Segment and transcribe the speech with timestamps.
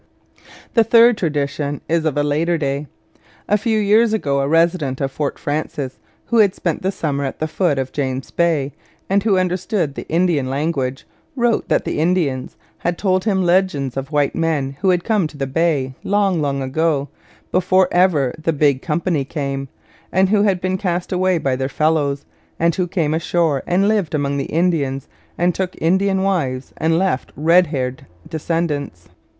[0.73, 2.87] The third tradition is of a later day.
[3.47, 7.37] A few years ago a resident of Fort Frances, who had spent the summer at
[7.37, 8.71] the foot of James Bay,
[9.11, 14.11] and who understood the Indian language, wrote that the Indians had told him legends of
[14.11, 17.07] white men who had come to the Bay long long ago,
[17.51, 19.67] before ever 'the Big Company came,'
[20.11, 22.25] and who had been cast away by their fellows,
[22.59, 25.07] and who came ashore and lived among the Indians
[25.37, 29.07] and took Indian wives and left red haired descendants.